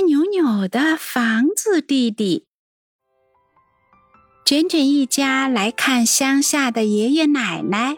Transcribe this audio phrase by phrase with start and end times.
[0.00, 2.46] 歪扭扭的房子弟弟。
[4.46, 7.96] 卷卷一家来看乡下的爷爷奶奶。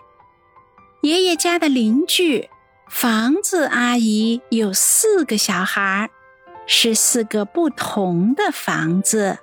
[1.02, 2.48] 爷爷家的邻居
[2.90, 6.10] 房子阿姨有四个小孩，
[6.66, 9.38] 是四个不同的房子。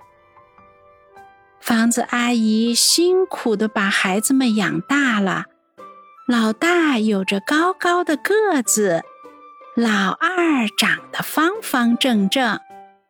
[1.62, 5.46] 房子阿姨辛苦的把孩子们养大了。
[6.28, 9.04] 老大有着高高的个子，
[9.76, 12.60] 老二长得方方正正，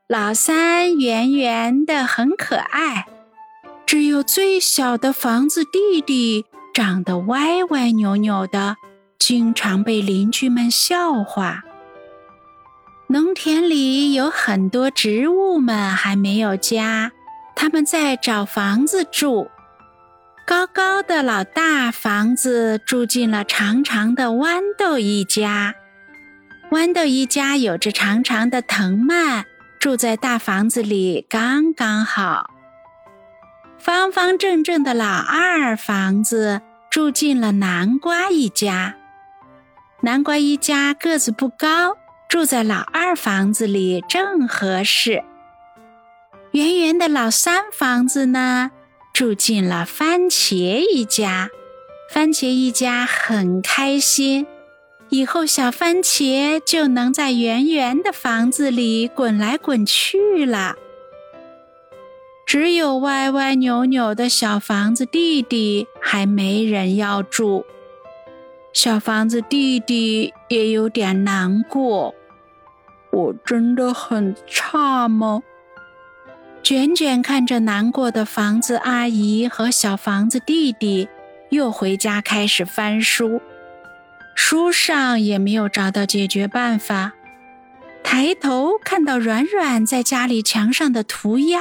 [0.07, 3.07] 老三圆圆的很可爱，
[3.85, 8.75] 只有最小的房子弟弟长得歪歪扭扭的，
[9.17, 11.63] 经常被邻居们笑话。
[13.07, 17.11] 农田里有很多植物们还没有家，
[17.55, 19.49] 他们在找房子住。
[20.45, 25.75] 高高的老大房子住进了长长的豌豆一家，
[26.71, 29.45] 豌豆一家有着长长的藤蔓，
[29.79, 32.51] 住在大房子里刚刚好。
[33.79, 36.61] 方方正正的老二房子
[36.91, 38.97] 住进了南瓜一家，
[40.01, 45.23] 南瓜一家个子不高，住在老二房子里正合适。
[46.51, 48.69] 圆圆的老三房子呢？
[49.11, 50.55] 住进了番茄
[50.93, 51.49] 一家，
[52.13, 54.45] 番茄一家很开心，
[55.09, 60.75] 以后小番茄就能在圆圆的房子里滚来滚去了。
[62.45, 67.63] 只有歪歪扭扭的小房子弟弟还没人要住，
[68.73, 72.13] 小房子弟弟也有点难过。
[73.11, 75.41] 我真的很差吗？
[76.61, 81.07] 卷卷看着难过的房子阿姨和小房子弟弟，
[81.49, 83.41] 又回家开始翻书，
[84.41, 87.11] 书上也没有找到解决办法。
[88.01, 91.59] 抬头看到软软在家里墙上的涂鸦，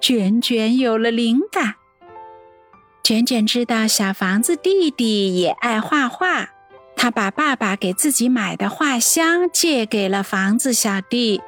[0.00, 1.74] 卷卷有了灵感。
[3.04, 6.48] 卷卷知道小房子弟弟也爱画画，
[6.96, 11.42] 他把爸爸给自己买的画箱借给了房子小弟。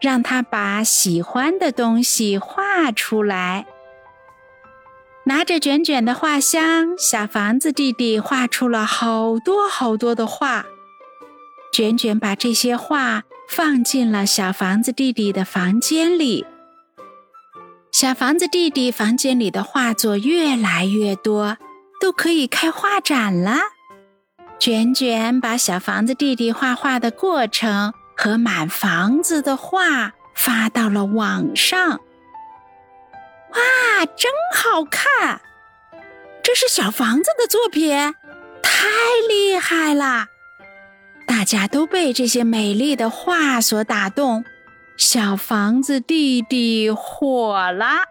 [0.00, 3.64] 让他把喜欢的东西画出来。
[5.26, 10.64] 拿着卷卷的画箱，小房子弟弟画出了好多好多的画。
[11.72, 16.46] 卷卷把这些画放进了小房子弟弟的房间里。
[17.90, 21.56] 小房子弟弟房间里的画作越来越多，
[22.00, 23.58] 都可以开画展了。
[24.60, 27.92] 卷卷把小房子弟弟画画的过程。
[28.18, 32.00] 和满房子的画发到了网上。
[33.56, 35.40] 哇，真好看！
[36.42, 37.90] 这是小房子的作品，
[38.62, 38.86] 太
[39.28, 40.26] 厉害了！
[41.26, 44.44] 大家都被这些美丽的画所打动。
[44.96, 48.04] 小房子弟弟火了，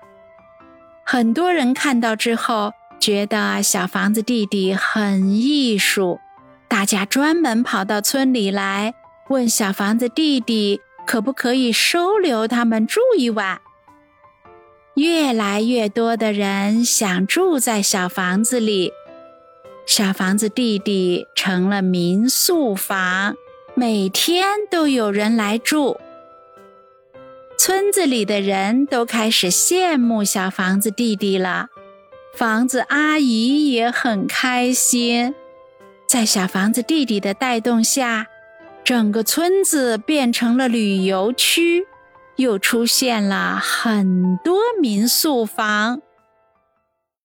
[1.05, 6.19] 很多人看到之后觉得小房子弟弟很艺术，
[6.67, 8.93] 大家专门跑到村里来。
[9.29, 13.59] 问小房子弟弟可不可以收留他们住一晚？
[14.95, 18.93] 越来越多的人想住在小房子里，
[19.85, 23.35] 小房子弟弟成了民宿房，
[23.73, 25.99] 每天都有人来住。
[27.57, 31.67] 村子里的人都开始羡慕小房子弟弟了，
[32.33, 35.35] 房子阿姨也很开心，
[36.07, 38.27] 在小房子弟弟的带动下。
[38.83, 41.87] 整个村子变成了旅游区，
[42.37, 46.01] 又出现了很多民宿房。